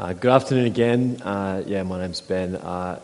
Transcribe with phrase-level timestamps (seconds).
[0.00, 1.20] Uh, good afternoon again.
[1.22, 2.54] Uh, yeah, my name's Ben.
[2.54, 3.00] Uh,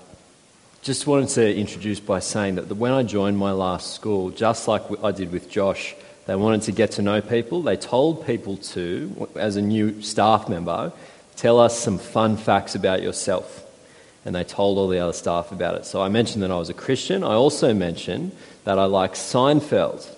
[0.82, 4.84] just wanted to introduce by saying that when I joined my last school, just like
[5.02, 5.96] I did with Josh,
[6.26, 7.62] they wanted to get to know people.
[7.62, 10.92] They told people to, as a new staff member,
[11.34, 13.66] tell us some fun facts about yourself.
[14.24, 15.86] And they told all the other staff about it.
[15.86, 17.24] So I mentioned that I was a Christian.
[17.24, 18.30] I also mentioned
[18.62, 20.08] that I like Seinfeld.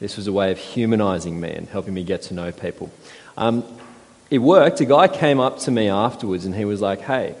[0.00, 2.90] This was a way of humanizing me and helping me get to know people.
[3.36, 3.64] Um,
[4.30, 4.80] it worked.
[4.80, 7.34] A guy came up to me afterwards and he was like, Hey,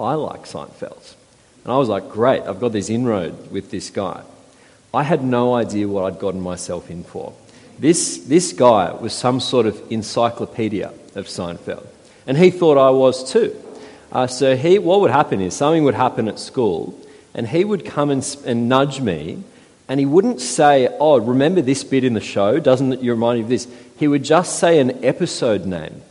[0.00, 1.14] I like Seinfeld.
[1.64, 4.22] And I was like, Great, I've got this inroad with this guy.
[4.92, 7.34] I had no idea what I'd gotten myself in for.
[7.78, 11.86] This, this guy was some sort of encyclopedia of Seinfeld.
[12.26, 13.56] And he thought I was too.
[14.10, 16.98] Uh, so he, what would happen is something would happen at school,
[17.34, 19.42] and he would come and, and nudge me,
[19.88, 22.58] and he wouldn't say, Oh, remember this bit in the show?
[22.58, 23.68] Doesn't it remind you of this?
[23.96, 26.02] He would just say an episode name.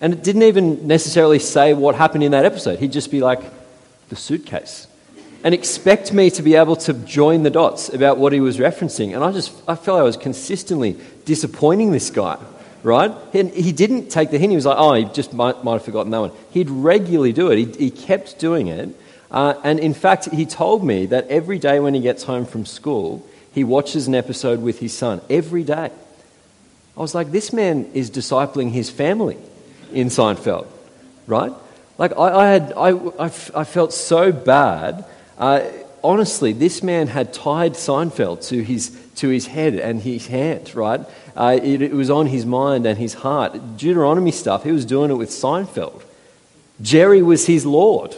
[0.00, 2.78] And it didn't even necessarily say what happened in that episode.
[2.78, 3.40] He'd just be like,
[4.08, 4.88] The suitcase
[5.44, 9.14] and expect me to be able to join the dots about what he was referencing.
[9.14, 12.38] And I just I felt I was consistently disappointing this guy,
[12.82, 13.14] right?
[13.32, 14.50] And he didn't take the hint.
[14.50, 16.32] He was like, oh, he just might, might have forgotten that one.
[16.50, 17.58] He'd regularly do it.
[17.58, 18.88] He, he kept doing it.
[19.30, 22.64] Uh, and in fact, he told me that every day when he gets home from
[22.64, 25.20] school, he watches an episode with his son.
[25.28, 25.90] Every day.
[26.96, 29.36] I was like, this man is discipling his family
[29.92, 30.66] in Seinfeld,
[31.26, 31.52] right?
[31.96, 32.90] Like, I, I had, I,
[33.54, 35.04] I, felt so bad
[35.38, 35.60] uh,
[36.02, 41.00] honestly, this man had tied Seinfeld to his, to his head and his hand, right?
[41.36, 43.52] Uh, it, it, was on his mind and his heart.
[43.76, 46.02] Deuteronomy stuff, he was doing it with Seinfeld.
[46.80, 48.16] Jerry was his Lord.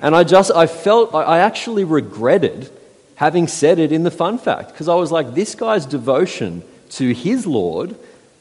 [0.00, 2.70] And I just, I felt, I actually regretted
[3.16, 7.12] having said it in the fun fact because I was like, this guy's devotion to
[7.12, 7.94] his Lord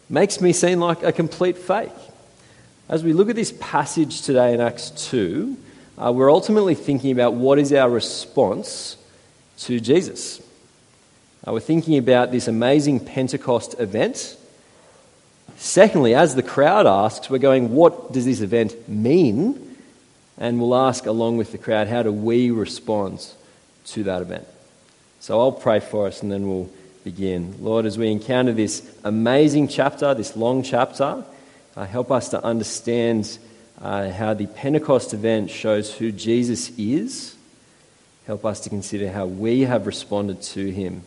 [0.09, 1.91] makes me seem like a complete fake.
[2.87, 5.57] As we look at this passage today in Acts 2,
[5.97, 8.95] uh, we're ultimately thinking about what is our response
[9.59, 10.41] to Jesus.
[11.45, 14.37] Uh, we're thinking about this amazing Pentecost event.
[15.57, 19.68] Secondly, as the crowd asks, we're going, what does this event mean?
[20.39, 23.27] And we'll ask, along with the crowd, how do we respond
[23.87, 24.47] to that event?
[25.19, 26.69] So I'll pray for us and then we'll
[27.03, 27.55] begin.
[27.59, 31.25] Lord, as we encounter this amazing chapter, this long chapter,
[31.75, 33.37] uh, help us to understand
[33.81, 37.35] uh, how the Pentecost event shows who Jesus is.
[38.25, 41.03] Help us to consider how we have responded to him.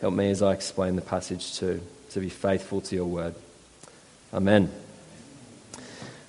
[0.00, 1.80] Help me as I explain the passage too,
[2.10, 3.34] to be faithful to your word.
[4.34, 4.81] Amen.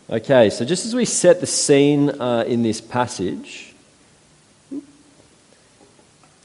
[0.09, 3.73] Okay, so just as we set the scene uh, in this passage,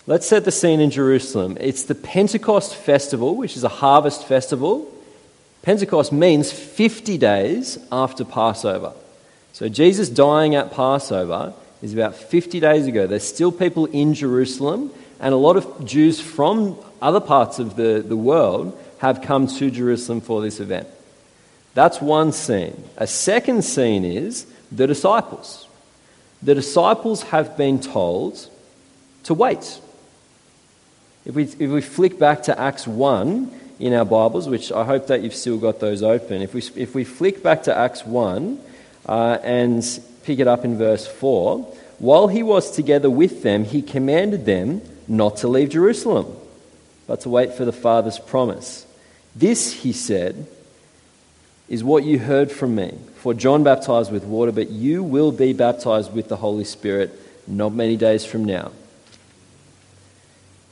[0.06, 1.58] let's set the scene in Jerusalem.
[1.58, 4.88] It's the Pentecost festival, which is a harvest festival.
[5.62, 8.92] Pentecost means 50 days after Passover.
[9.52, 11.52] So Jesus dying at Passover
[11.82, 13.08] is about 50 days ago.
[13.08, 18.04] There's still people in Jerusalem, and a lot of Jews from other parts of the,
[18.06, 20.86] the world have come to Jerusalem for this event.
[21.78, 22.82] That's one scene.
[22.96, 25.68] A second scene is the disciples.
[26.42, 28.50] The disciples have been told
[29.22, 29.80] to wait.
[31.24, 35.06] If we, if we flick back to Acts 1, in our Bibles, which I hope
[35.06, 36.42] that you've still got those open.
[36.42, 38.58] If we, if we flick back to Acts 1
[39.06, 39.84] uh, and
[40.24, 41.58] pick it up in verse 4,
[42.00, 46.26] while he was together with them, he commanded them not to leave Jerusalem,
[47.06, 48.84] but to wait for the Father's promise.
[49.36, 50.48] This, he said,
[51.68, 52.96] is what you heard from me.
[53.16, 57.72] For John baptized with water, but you will be baptized with the Holy Spirit not
[57.72, 58.72] many days from now.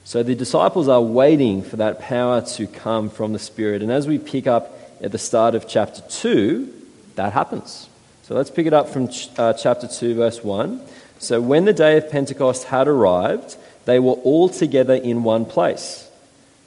[0.04, 3.82] So the disciples are waiting for that power to come from the Spirit.
[3.82, 6.72] And as we pick up at the start of chapter 2,
[7.16, 7.88] that happens.
[8.22, 10.80] So let's pick it up from uh, chapter 2, verse 1.
[11.18, 16.05] So when the day of Pentecost had arrived, they were all together in one place.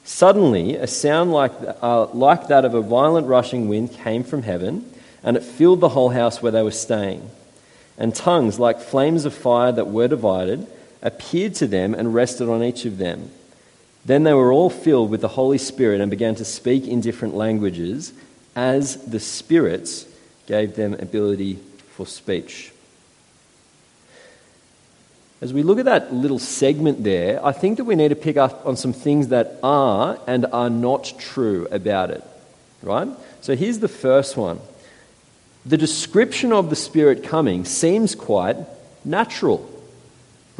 [0.04, 1.52] Suddenly, a sound like,
[1.82, 4.90] uh, like that of a violent rushing wind came from heaven,
[5.22, 7.30] and it filled the whole house where they were staying.
[7.98, 10.66] And tongues, like flames of fire that were divided,
[11.02, 13.30] appeared to them and rested on each of them.
[14.04, 17.34] Then they were all filled with the Holy Spirit and began to speak in different
[17.34, 18.12] languages
[18.56, 20.06] as the spirits
[20.46, 21.58] gave them ability
[21.90, 22.72] for speech.
[25.40, 28.36] As we look at that little segment there, I think that we need to pick
[28.36, 32.22] up on some things that are and are not true about it.
[32.82, 33.08] Right?
[33.40, 34.60] So here's the first one.
[35.64, 38.56] The description of the Spirit coming seems quite
[39.04, 39.70] natural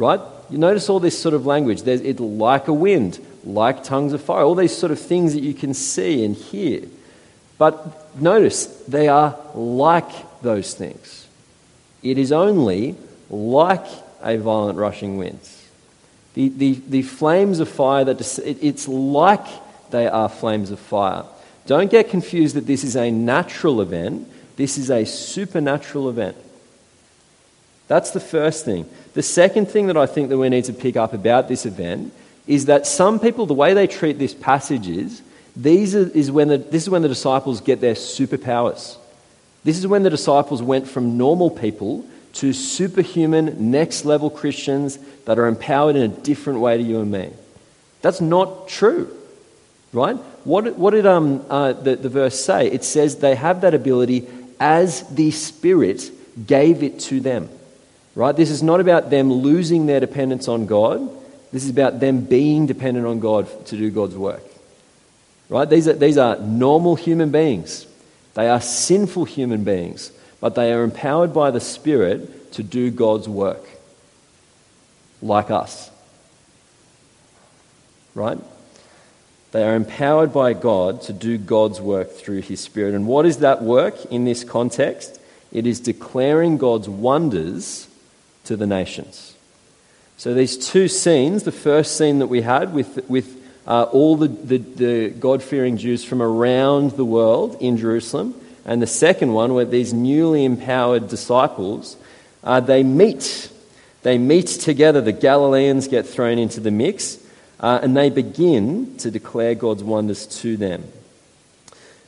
[0.01, 0.19] right?
[0.49, 1.83] You notice all this sort of language.
[1.83, 5.53] There's like a wind, like tongues of fire, all these sort of things that you
[5.53, 6.81] can see and hear.
[7.59, 11.27] But notice, they are like those things.
[12.01, 12.95] It is only
[13.29, 13.85] like
[14.23, 15.69] a violent rushing winds.
[16.33, 19.45] The, the, the flames of fire, that it's like
[19.91, 21.23] they are flames of fire.
[21.67, 26.37] Don't get confused that this is a natural event, this is a supernatural event.
[27.87, 28.89] That's the first thing.
[29.13, 32.13] The second thing that I think that we need to pick up about this event
[32.47, 35.21] is that some people, the way they treat this passage is,
[35.55, 38.95] these are, is when the, this is when the disciples get their superpowers.
[39.63, 45.37] This is when the disciples went from normal people to superhuman, next level Christians that
[45.37, 47.31] are empowered in a different way to you and me.
[48.01, 49.15] That's not true,
[49.93, 50.15] right?
[50.43, 52.67] What, what did um, uh, the, the verse say?
[52.67, 54.27] It says they have that ability
[54.59, 56.11] as the Spirit
[56.47, 57.49] gave it to them,
[58.15, 58.35] right?
[58.35, 61.09] This is not about them losing their dependence on God.
[61.51, 64.43] This is about them being dependent on God to do God's work.
[65.49, 65.69] Right?
[65.69, 67.85] These are, these are normal human beings.
[68.35, 73.29] They are sinful human beings but they are empowered by the Spirit to do God's
[73.29, 73.63] work,
[75.21, 75.89] like us.
[78.13, 78.39] Right?
[79.51, 82.95] They are empowered by God to do God's work through His Spirit.
[82.95, 85.21] And what is that work in this context?
[85.51, 87.87] It is declaring God's wonders
[88.45, 89.35] to the nations.
[90.17, 94.27] So, these two scenes the first scene that we had with, with uh, all the,
[94.27, 99.53] the, the God fearing Jews from around the world in Jerusalem, and the second one,
[99.53, 101.97] where these newly empowered disciples,
[102.43, 103.51] uh, they meet.
[104.03, 105.01] They meet together.
[105.01, 107.17] The Galileans get thrown into the mix,
[107.59, 110.83] uh, and they begin to declare God's wonders to them.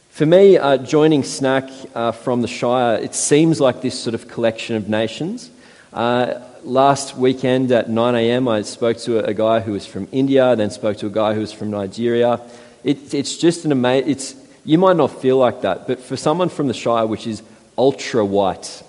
[0.09, 4.27] For me, uh, joining Snack uh, from the Shire, it seems like this sort of
[4.27, 5.49] collection of nations.
[5.91, 10.55] Uh, last weekend at 9 a.m., I spoke to a, guy who was from India,
[10.55, 12.39] then spoke to a guy who was from Nigeria.
[12.83, 16.67] It, it's just an amazing, you might not feel like that, but for someone from
[16.67, 17.43] the Shire, which is
[17.77, 18.83] ultra white,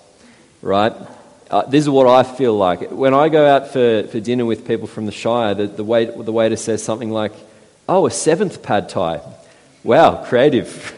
[0.61, 0.93] right?
[1.49, 2.91] Uh, this is what I feel like.
[2.91, 6.17] When I go out for, for dinner with people from the Shire, the, the, wait,
[6.17, 7.33] the waiter says something like,
[7.87, 9.21] Oh, a seventh pad thai.
[9.83, 10.95] Wow, creative.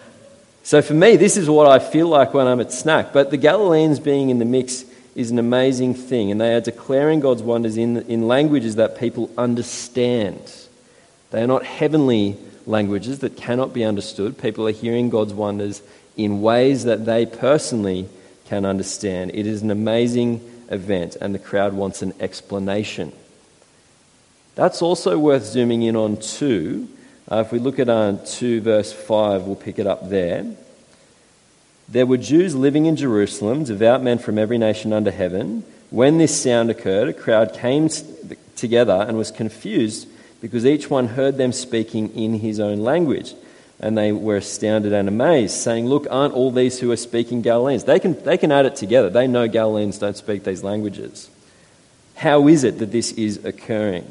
[0.64, 3.12] so for me, this is what I feel like when I'm at snack.
[3.12, 7.20] But the Galileans being in the mix is an amazing thing, and they are declaring
[7.20, 10.52] God's wonders in, in languages that people understand.
[11.30, 12.36] They are not heavenly
[12.70, 14.38] languages that cannot be understood.
[14.38, 15.82] People are hearing God's wonders
[16.16, 18.08] in ways that they personally
[18.46, 19.32] can understand.
[19.34, 20.40] It is an amazing
[20.70, 23.12] event, and the crowd wants an explanation.
[24.54, 26.88] That's also worth zooming in on, too.
[27.30, 30.46] Uh, if we look at uh, 2 verse 5, we'll pick it up there.
[31.88, 35.64] There were Jews living in Jerusalem, devout men from every nation under heaven.
[35.90, 37.88] When this sound occurred, a crowd came
[38.54, 40.06] together and was confused
[40.40, 43.34] because each one heard them speaking in his own language.
[43.78, 47.84] And they were astounded and amazed, saying, Look, aren't all these who are speaking Galileans?
[47.84, 49.08] They can, they can add it together.
[49.08, 51.30] They know Galileans don't speak these languages.
[52.16, 54.06] How is it that this is occurring?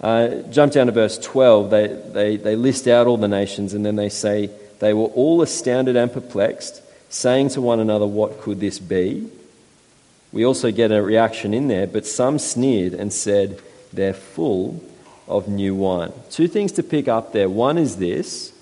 [0.00, 1.70] Uh, jump down to verse 12.
[1.70, 5.42] They, they, they list out all the nations and then they say, They were all
[5.42, 9.28] astounded and perplexed, saying to one another, What could this be?
[10.30, 13.60] We also get a reaction in there, but some sneered and said,
[13.92, 14.80] They're full
[15.26, 16.12] of new wine.
[16.30, 17.48] Two things to pick up there.
[17.48, 18.54] One is this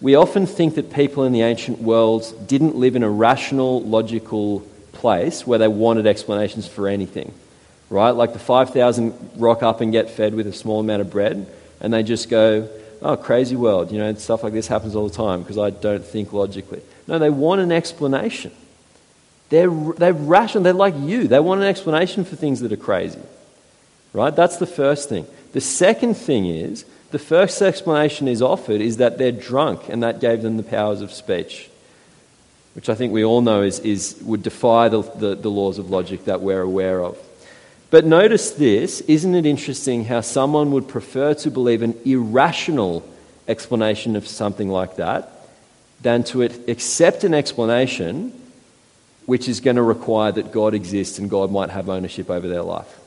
[0.00, 4.60] we often think that people in the ancient world didn't live in a rational, logical
[4.92, 7.32] place where they wanted explanations for anything,
[7.88, 8.10] right?
[8.10, 11.46] Like the 5,000 rock up and get fed with a small amount of bread,
[11.80, 12.68] and they just go,
[13.00, 16.04] oh, crazy world, you know, stuff like this happens all the time because I don't
[16.04, 16.82] think logically.
[17.06, 18.52] No, they want an explanation.
[19.48, 21.28] They're, they're rational, they're like you.
[21.28, 23.20] They want an explanation for things that are crazy,
[24.12, 24.34] right?
[24.34, 25.26] That's the first thing.
[25.54, 30.20] The second thing is, the first explanation is offered is that they're drunk and that
[30.20, 31.70] gave them the powers of speech,
[32.74, 35.90] which I think we all know is, is, would defy the, the, the laws of
[35.90, 37.16] logic that we're aware of.
[37.90, 43.08] But notice this isn't it interesting how someone would prefer to believe an irrational
[43.46, 45.30] explanation of something like that
[46.02, 48.32] than to accept an explanation
[49.26, 52.62] which is going to require that God exists and God might have ownership over their
[52.62, 53.03] life?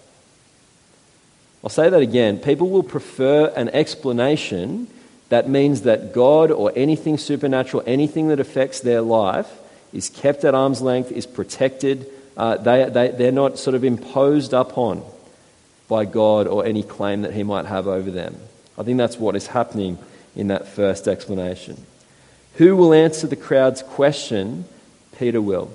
[1.68, 2.40] I'll say that again.
[2.40, 4.88] People will prefer an explanation
[5.28, 9.52] that means that God or anything supernatural, anything that affects their life,
[9.92, 12.10] is kept at arm's length, is protected.
[12.38, 15.04] Uh, they, they, they're not sort of imposed upon
[15.90, 18.38] by God or any claim that He might have over them.
[18.78, 19.98] I think that's what is happening
[20.38, 21.86] in that first explanation.
[22.54, 24.64] Who will answer the crowd's question?
[25.20, 25.70] Peter will.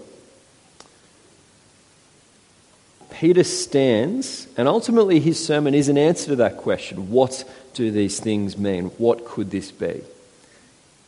[3.23, 8.19] Peter stands, and ultimately his sermon is an answer to that question what do these
[8.19, 8.87] things mean?
[8.99, 10.03] What could this be?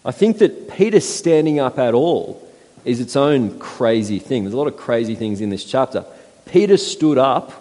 [0.04, 2.40] I think that Peter standing up at all
[2.85, 4.44] is its own crazy thing.
[4.44, 6.04] There's a lot of crazy things in this chapter.
[6.47, 7.52] Peter stood up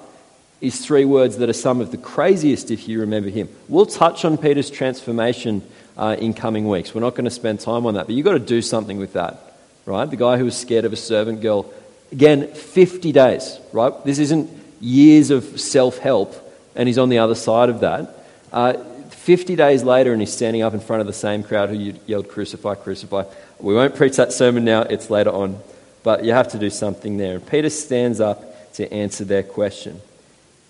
[0.61, 3.49] is three words that are some of the craziest if you remember him.
[3.67, 5.63] We'll touch on Peter's transformation
[5.97, 6.93] uh, in coming weeks.
[6.93, 9.13] We're not going to spend time on that, but you've got to do something with
[9.13, 9.57] that,
[9.87, 10.07] right?
[10.07, 11.73] The guy who was scared of a servant girl.
[12.13, 13.91] Again, 50 days, right?
[14.05, 16.33] This isn't years of self help,
[16.75, 18.25] and he's on the other side of that.
[18.53, 18.73] Uh,
[19.09, 22.29] 50 days later, and he's standing up in front of the same crowd who yelled,
[22.29, 23.25] Crucify, crucify.
[23.59, 25.59] We won't preach that sermon now, it's later on,
[26.03, 27.35] but you have to do something there.
[27.35, 29.99] And Peter stands up to answer their question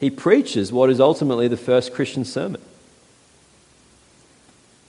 [0.03, 2.61] he preaches what is ultimately the first Christian sermon.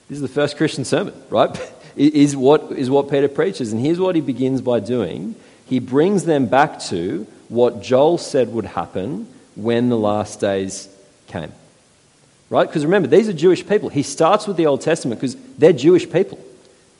[0.09, 1.57] This is the first Christian sermon, right?
[1.95, 3.71] is, what, is what Peter preaches.
[3.71, 8.53] And here's what he begins by doing he brings them back to what Joel said
[8.53, 10.89] would happen when the last days
[11.27, 11.51] came.
[12.49, 12.67] Right?
[12.67, 13.89] Because remember, these are Jewish people.
[13.89, 16.39] He starts with the Old Testament because they're Jewish people.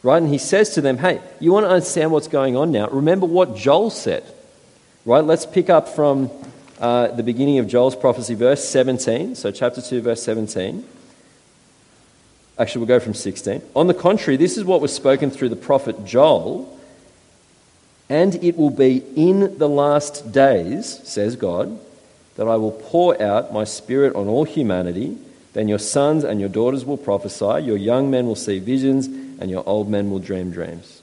[0.02, 0.18] Right?
[0.18, 2.88] And he says to them, hey, you want to understand what's going on now?
[2.88, 4.24] Remember what Joel said.
[5.06, 5.24] Right?
[5.24, 6.30] Let's pick up from
[6.80, 9.36] uh, the beginning of Joel's prophecy, verse 17.
[9.36, 10.86] So, chapter 2, verse 17.
[12.58, 13.62] Actually, we'll go from 16.
[13.76, 16.72] On the contrary, this is what was spoken through the prophet Joel.
[18.10, 21.80] And it will be in the last days, says God,
[22.36, 25.18] that I will pour out my spirit on all humanity.
[25.54, 29.50] Then your sons and your daughters will prophesy, your young men will see visions, and
[29.50, 31.02] your old men will dream dreams.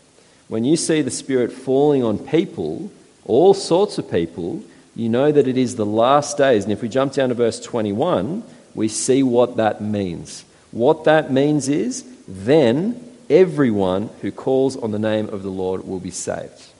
[0.48, 2.90] When you see the Spirit falling on people,
[3.24, 4.62] all sorts of people,
[4.94, 6.64] you know that it is the last days.
[6.64, 8.42] And if we jump down to verse 21,
[8.74, 10.44] we see what that means.
[10.70, 16.00] What that means is, then everyone who calls on the name of the Lord will
[16.00, 16.71] be saved.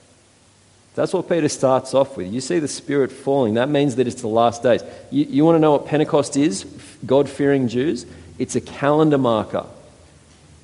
[0.95, 2.31] That's what Peter starts off with.
[2.31, 3.55] You see the Spirit falling.
[3.55, 4.83] That means that it's the last days.
[5.09, 6.65] You, you want to know what Pentecost is,
[7.05, 8.05] God fearing Jews?
[8.37, 9.65] It's a calendar marker,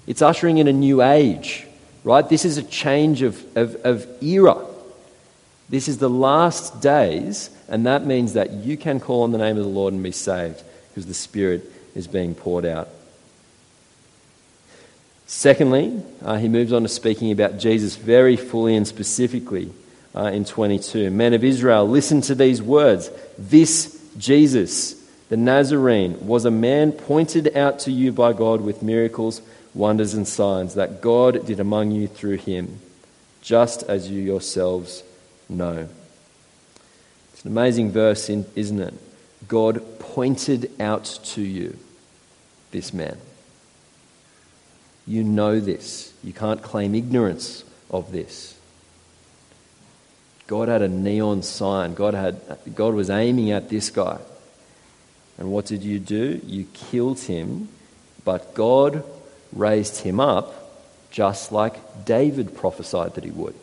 [0.08, 1.68] it's ushering in a new age,
[2.04, 2.28] right?
[2.28, 4.66] This is a change of, of, of era.
[5.70, 9.56] This is the last days, and that means that you can call on the name
[9.58, 12.90] of the Lord and be saved because the Spirit is being poured out.
[15.28, 19.72] Secondly, uh, he moves on to speaking about Jesus very fully and specifically
[20.16, 21.10] uh, in 22.
[21.12, 23.10] Men of Israel, listen to these words.
[23.38, 24.94] This Jesus,
[25.30, 29.42] the Nazarene, was a man pointed out to you by God with miracles,
[29.74, 32.80] wonders, and signs that God did among you through him,
[33.42, 35.04] just as you yourselves
[35.48, 35.88] know.
[37.34, 38.94] It's an amazing verse, isn't it?
[39.48, 41.78] God pointed out to you
[42.72, 43.18] this man.
[45.08, 46.14] You know this.
[46.24, 48.59] You can't claim ignorance of this.
[50.50, 51.94] God had a neon sign.
[51.94, 52.42] God, had,
[52.74, 54.18] God was aiming at this guy.
[55.38, 56.42] And what did you do?
[56.44, 57.70] You killed him,
[58.26, 59.04] but God
[59.54, 60.56] raised him up
[61.12, 63.54] just like David prophesied that he would.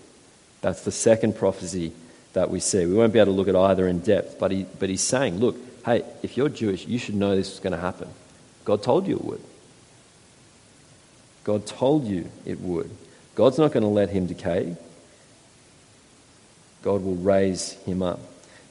[0.61, 1.93] That's the second prophecy
[2.35, 2.87] that we see.
[2.87, 5.39] We won't be able to look at either in depth, but, he, but he's saying,
[5.41, 8.09] look, hey, if you're Jewish, you should know this is going to happen.
[8.65, 9.43] God told you it would.
[11.43, 12.91] God told you it would.
[13.35, 14.77] God's not going to let him decay.
[16.87, 18.21] God will raise him up.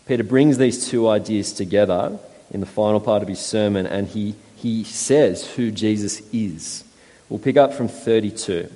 [0.07, 2.17] Peter brings these two ideas together
[2.49, 6.85] in the final part of his sermon, and he, he says who Jesus is.
[7.27, 8.71] We'll pick up from 32.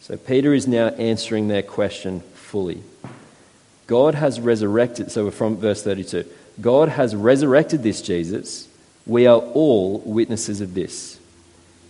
[0.00, 2.82] So Peter is now answering their question fully.
[3.86, 6.24] God has resurrected, so we're from verse 32.
[6.60, 8.66] God has resurrected this Jesus.
[9.06, 11.20] We are all witnesses of this.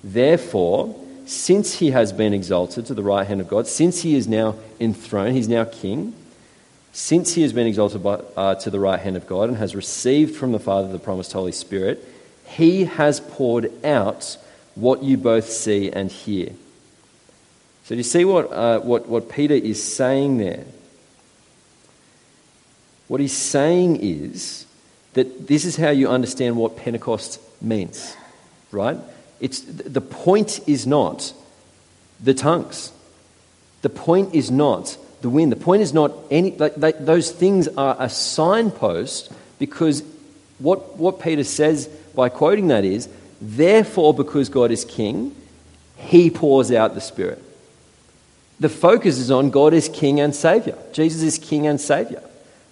[0.04, 4.28] Therefore, since he has been exalted to the right hand of God, since he is
[4.28, 6.12] now enthroned, he's now king,
[6.96, 9.76] since he has been exalted by, uh, to the right hand of God and has
[9.76, 12.02] received from the Father the promised Holy Spirit,
[12.46, 14.38] he has poured out
[14.74, 16.48] what you both see and hear.
[17.84, 20.64] So, do you see what, uh, what, what Peter is saying there?
[23.08, 24.64] What he's saying is
[25.12, 28.16] that this is how you understand what Pentecost means,
[28.72, 28.96] right?
[29.38, 31.34] It's, the point is not
[32.24, 32.90] the tongues.
[33.82, 35.52] The point is not the wind.
[35.52, 40.02] The point is not any, they, those things are a signpost because
[40.58, 43.08] what, what Peter says by quoting that is,
[43.40, 45.34] therefore, because God is king,
[45.96, 47.42] he pours out the Spirit.
[48.58, 50.78] The focus is on God is King and Savior.
[50.92, 52.22] Jesus is King and Savior.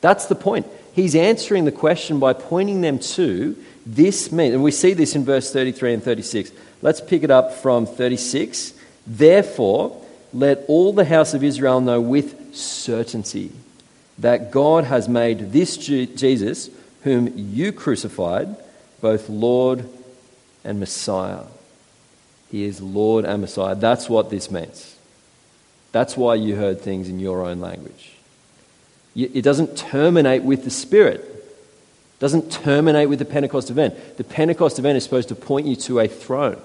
[0.00, 0.66] That's the point.
[0.94, 5.24] He's answering the question by pointing them to this means, and we see this in
[5.24, 6.52] verse 33 and 36.
[6.80, 8.72] Let's pick it up from 36.
[9.06, 10.03] Therefore,
[10.34, 13.52] let all the house of Israel know with certainty
[14.18, 16.68] that God has made this Jesus,
[17.04, 18.56] whom you crucified,
[19.00, 19.88] both Lord
[20.64, 21.44] and Messiah.
[22.50, 23.74] He is Lord and Messiah.
[23.74, 24.96] That's what this means.
[25.92, 28.12] That's why you heard things in your own language.
[29.14, 31.20] It doesn't terminate with the Spirit.
[31.20, 34.16] It doesn't terminate with the Pentecost event.
[34.16, 36.60] The Pentecost event is supposed to point you to a throne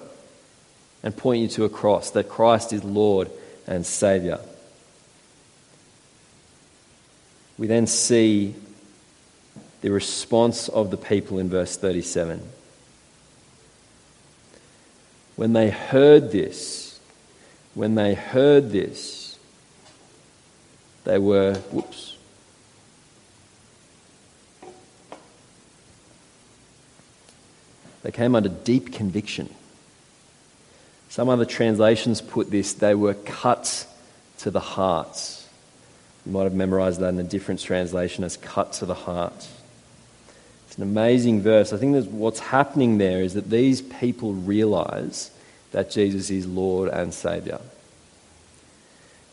[1.04, 3.30] and point you to a cross, that Christ is Lord
[3.70, 4.40] and Saviour.
[7.58, 8.56] We then see
[9.82, 12.42] the response of the people in verse 37.
[15.36, 17.00] When they heard this,
[17.76, 19.38] when they heard this,
[21.04, 22.18] they were, whoops.
[28.02, 29.54] They came under deep conviction.
[31.10, 33.86] Some other translations put this, they were cut
[34.40, 35.44] to the heart.
[36.26, 39.48] You might have memorized that in a different translation as cut to the heart.
[40.68, 41.74] It's an amazing verse.
[41.74, 45.32] I think that what's happening there is that these people realize
[45.72, 47.60] that Jesus is Lord and Savior.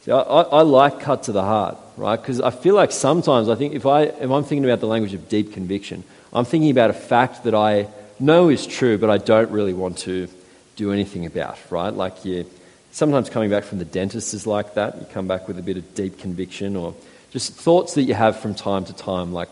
[0.02, 2.18] See, I, I, like cut to the heart, right?
[2.18, 5.12] Because I feel like sometimes I think if, I, if I'm thinking about the language
[5.12, 9.18] of deep conviction, I'm thinking about a fact that I know is true, but I
[9.18, 10.28] don't really want to
[10.76, 11.92] do anything about, right?
[11.92, 12.46] Like you
[12.92, 14.98] sometimes coming back from the dentist is like that.
[14.98, 16.94] You come back with a bit of deep conviction or
[17.30, 19.50] just thoughts that you have from time to time, like,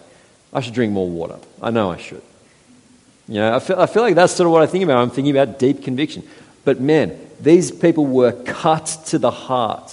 [0.52, 1.36] I should drink more water.
[1.60, 2.22] I know I should.
[3.28, 4.98] You know, I feel, I feel like that's sort of what I think about.
[4.98, 6.22] I'm thinking about deep conviction.
[6.64, 9.92] But man, these people were cut to the heart.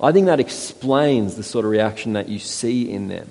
[0.00, 3.28] I think that explains the sort of reaction that you see in them.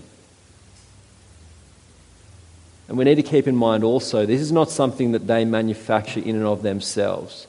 [2.88, 6.20] And we need to keep in mind also, this is not something that they manufacture
[6.20, 7.48] in and of themselves.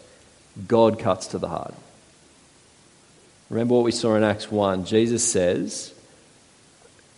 [0.69, 1.75] God cuts to the heart.
[3.51, 4.85] Remember what we saw in Acts 1.
[4.85, 5.93] Jesus says,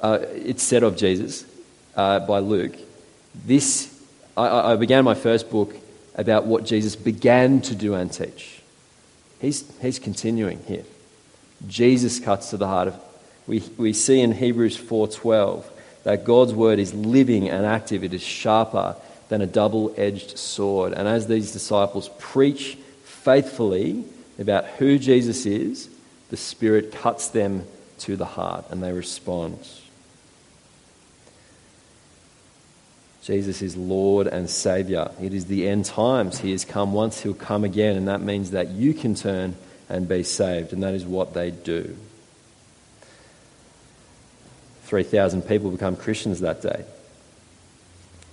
[0.01, 1.45] uh, it's said of Jesus
[1.95, 2.77] uh, by Luke,
[3.45, 3.93] this,
[4.37, 5.75] I, I began my first book
[6.15, 8.63] about what Jesus began to do and teach.
[9.41, 10.85] He's, he's continuing here.
[11.67, 13.01] Jesus cuts to the heart of.
[13.47, 15.65] We, we see in Hebrews 4:12
[16.07, 18.05] that God's word is living and active.
[18.05, 18.95] It is sharper
[19.29, 20.93] than a double-edged sword.
[20.93, 24.05] And as these disciples preach faithfully
[24.39, 25.91] about who Jesus is,
[26.31, 27.65] the Spirit cuts them
[27.99, 29.59] to the heart and they respond.
[33.25, 35.11] Jesus is Lord and Saviour.
[35.21, 36.39] It is the end times.
[36.39, 39.57] He has come once, He'll come again, and that means that you can turn
[39.89, 41.97] and be saved, and that is what they do.
[44.87, 46.85] 3,000 people become Christians that day.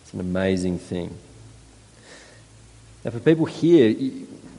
[0.03, 1.17] It's an amazing thing.
[3.03, 3.89] Now, for people here,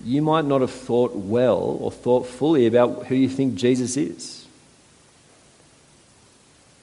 [0.04, 4.46] you might not have thought well or thought fully about who you think Jesus is.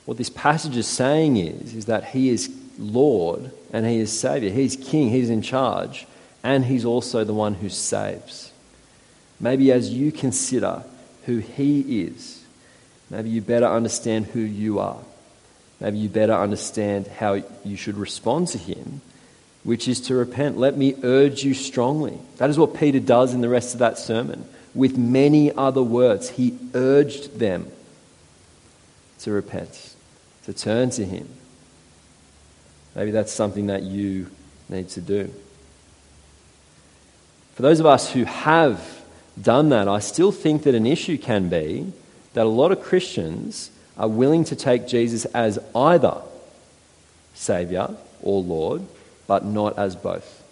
[0.06, 4.50] What this passage is saying is, is that he is Lord and he is Savior.
[4.50, 6.08] He's King, he's in charge,
[6.43, 8.52] and he's also the one who saves.
[9.39, 10.84] Maybe as you consider
[11.26, 12.40] who he is,
[13.12, 14.97] maybe you better understand who you are.
[15.80, 19.02] Maybe you better understand how you should respond to him
[19.63, 20.58] which is to repent.
[20.58, 22.17] Let me urge you strongly.
[22.38, 24.45] That is what Peter does in the rest of that sermon.
[24.74, 27.67] With many other words, he urged them
[29.19, 29.95] to repent,
[30.45, 31.28] to turn to him.
[32.95, 34.32] Maybe that's something that you
[34.67, 35.32] need to do.
[37.54, 39.04] For those of us who have
[39.39, 41.91] done that, I still think that an issue can be
[42.33, 46.21] that a lot of Christians are willing to take Jesus as either
[47.33, 48.83] Saviour or Lord
[49.27, 50.43] but not as both.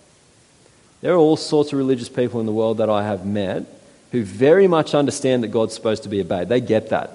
[1.02, 3.66] There are all sorts of religious people in the world that I have met
[4.12, 6.50] who very much understand that God's supposed to be obeyed.
[6.50, 7.12] They get that.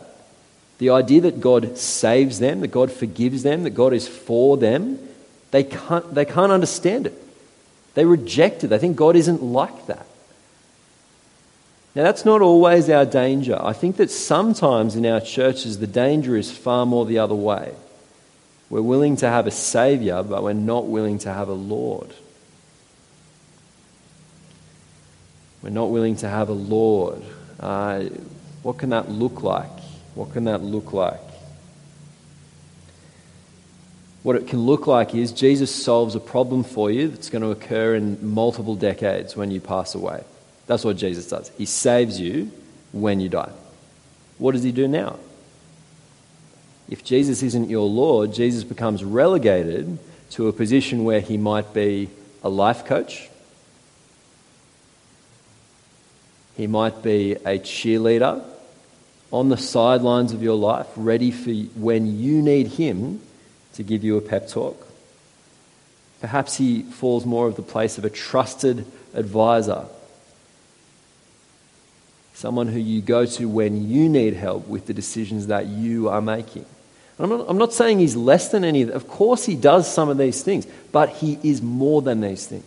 [0.78, 4.98] The idea that God saves them, that God forgives them, that God is for them,
[5.50, 7.14] they can't, they can't understand it.
[7.94, 8.68] They reject it.
[8.68, 10.06] They think God isn't like that.
[11.94, 13.56] Now, that's not always our danger.
[13.60, 17.72] I think that sometimes in our churches, the danger is far more the other way.
[18.68, 22.12] We're willing to have a Savior, but we're not willing to have a Lord.
[25.62, 27.22] We're not willing to have a Lord.
[27.60, 28.04] Uh,
[28.64, 29.70] what can that look like?
[30.16, 31.20] What can that look like?
[34.24, 37.50] What it can look like is Jesus solves a problem for you that's going to
[37.50, 40.24] occur in multiple decades when you pass away.
[40.66, 41.50] That's what Jesus does.
[41.58, 42.50] He saves you
[42.92, 43.52] when you die.
[44.38, 45.18] What does he do now?
[46.88, 49.98] if Jesus isn't your Lord, Jesus becomes relegated
[50.30, 52.10] to a position where he might be
[52.42, 53.28] a life coach.
[56.56, 58.44] He might be a cheerleader
[59.32, 61.50] on the sidelines of your life, ready for
[61.80, 63.20] when you need him
[63.72, 64.86] to give you a pep talk.
[66.20, 69.86] Perhaps he falls more of the place of a trusted advisor
[72.34, 76.20] someone who you go to when you need help with the decisions that you are
[76.20, 76.66] making.
[77.18, 80.08] I'm not, I'm not saying he's less than any of Of course, he does some
[80.08, 82.64] of these things, but he is more than these things.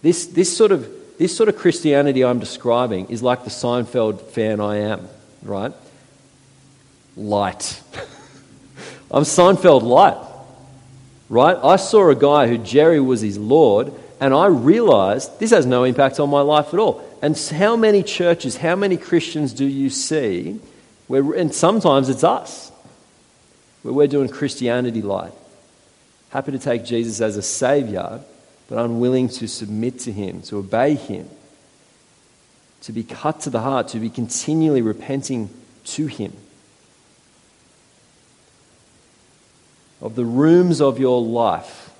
[0.00, 0.88] This, this, sort of,
[1.18, 5.08] this sort of Christianity I'm describing is like the Seinfeld fan I am,
[5.42, 5.72] right?
[7.16, 7.82] Light.
[9.10, 10.16] I'm Seinfeld light,
[11.28, 11.56] right?
[11.62, 15.82] I saw a guy who Jerry was his Lord, and I realized this has no
[15.82, 17.04] impact on my life at all.
[17.22, 20.58] And how many churches, how many Christians do you see?
[21.06, 22.72] Where, and sometimes it's us,
[23.82, 25.32] where we're doing Christianity light.
[26.30, 28.20] Happy to take Jesus as a savior,
[28.68, 31.28] but unwilling to submit to him, to obey him,
[32.82, 35.50] to be cut to the heart, to be continually repenting
[35.84, 36.32] to him.
[40.00, 41.90] Of the rooms of your life,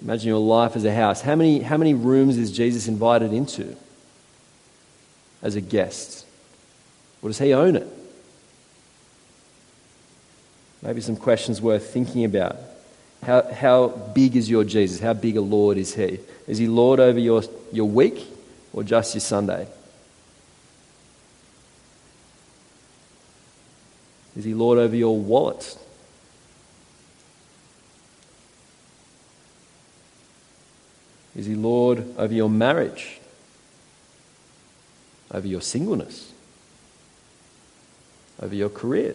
[0.00, 1.20] imagine your life as a house.
[1.20, 3.76] How many, how many rooms is Jesus invited into
[5.42, 6.24] as a guest?
[7.20, 7.88] Or does he own it?
[10.82, 12.56] Maybe some questions worth thinking about.
[13.22, 14.98] How, how big is your Jesus?
[14.98, 16.18] How big a Lord is He?
[16.48, 18.26] Is He Lord over your, your week
[18.72, 19.68] or just your Sunday?
[24.36, 25.78] Is He Lord over your wallet?
[31.36, 33.20] Is He Lord over your marriage?
[35.32, 36.32] Over your singleness?
[38.40, 39.14] Over your career?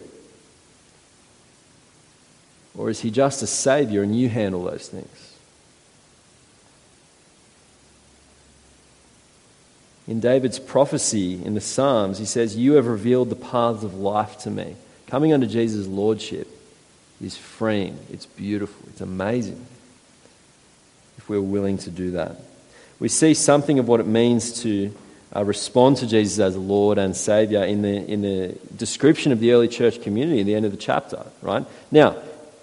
[2.76, 5.34] Or is he just a savior and you handle those things?
[10.06, 14.38] In David's prophecy in the Psalms, he says, You have revealed the paths of life
[14.38, 14.74] to me.
[15.06, 16.48] Coming under Jesus' lordship
[17.20, 19.66] is freeing, it's beautiful, it's amazing
[21.18, 22.36] if we're willing to do that.
[22.98, 24.94] We see something of what it means to
[25.34, 29.52] uh, respond to Jesus as Lord and Savior in the, in the description of the
[29.52, 31.64] early church community at the end of the chapter, right?
[31.90, 32.16] Now,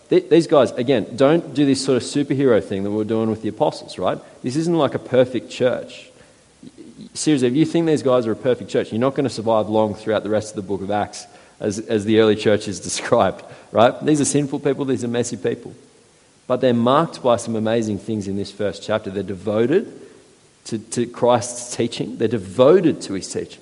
[0.09, 3.41] these guys, again, don't do this sort of superhero thing that we are doing with
[3.41, 4.19] the apostles, right?
[4.43, 6.09] This isn't like a perfect church.
[7.13, 9.67] Seriously, if you think these guys are a perfect church, you're not going to survive
[9.67, 11.25] long throughout the rest of the book of Acts
[11.59, 13.99] as, as the early church is described, right?
[14.05, 15.73] These are sinful people, these are messy people.
[16.47, 19.09] But they're marked by some amazing things in this first chapter.
[19.09, 20.04] They're devoted
[20.65, 23.61] to, to Christ's teaching, they're devoted to his teaching.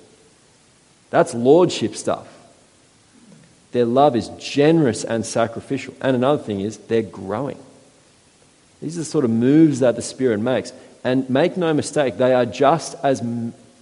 [1.10, 2.26] That's lordship stuff.
[3.72, 5.94] Their love is generous and sacrificial.
[6.00, 7.58] And another thing is, they're growing.
[8.80, 10.72] These are the sort of moves that the Spirit makes.
[11.02, 13.22] And make no mistake, they are just as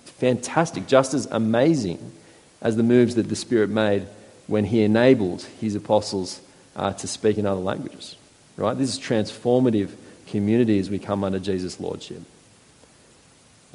[0.05, 2.13] fantastic, just as amazing
[2.61, 4.07] as the moves that the Spirit made
[4.47, 6.41] when He enabled His apostles
[6.75, 8.17] uh, to speak in other languages.
[8.57, 8.77] Right?
[8.77, 9.91] This is transformative
[10.29, 12.23] community as we come under Jesus' Lordship.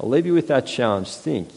[0.00, 1.08] I'll leave you with that challenge.
[1.10, 1.50] Think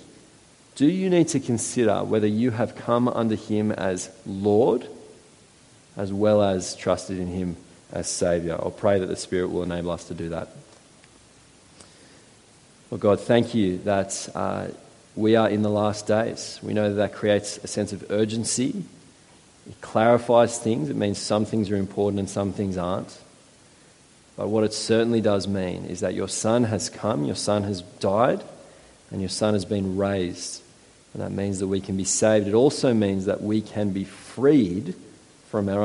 [0.76, 4.88] do you need to consider whether you have come under him as Lord
[5.98, 7.58] as well as trusted in him
[7.92, 8.56] as Saviour?
[8.56, 10.50] I'll pray that the Spirit will enable us to do that.
[12.90, 14.68] Well, God, thank you that uh,
[15.16, 16.60] we are in the last days.
[16.64, 18.84] We know that that creates a sense of urgency.
[19.70, 20.90] It clarifies things.
[20.90, 23.18] It means some things are important and some things aren't.
[24.42, 27.84] But what it certainly does mean is that your Son has come, your Son has
[28.00, 28.44] died,
[29.12, 30.64] and your Son has been raised.
[31.14, 32.48] And that means that we can be saved.
[32.48, 34.96] It also means that we can be freed
[35.50, 35.80] from our